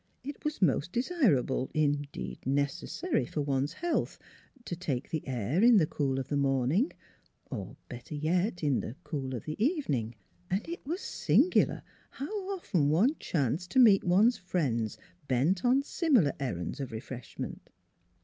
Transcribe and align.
It 0.23 0.43
was 0.43 0.63
most 0.63 0.91
desirable 0.91 1.69
indeed 1.75 2.39
necessary 2.43 3.23
for 3.27 3.41
one's 3.41 3.73
health 3.73 4.17
to 4.65 4.75
take 4.75 5.11
the 5.11 5.21
air 5.27 5.61
in 5.63 5.77
the 5.77 5.85
cool 5.85 6.17
of 6.17 6.27
the 6.27 6.35
morning, 6.37 6.91
or 7.51 7.75
better 7.87 8.15
yet 8.15 8.63
in 8.63 8.79
the 8.79 8.95
cool 9.03 9.35
of 9.35 9.45
the 9.45 9.63
evening; 9.63 10.15
and 10.49 10.67
it 10.67 10.83
was 10.87 11.01
singular 11.01 11.83
how 12.09 12.33
often 12.51 12.89
one 12.89 13.15
chanced 13.19 13.69
to 13.69 13.79
meet 13.79 14.03
one's 14.03 14.37
friends 14.39 14.97
bent 15.27 15.63
on 15.63 15.83
similar 15.83 16.33
errands 16.39 16.79
of 16.79 16.91
refreshment. 16.91 17.69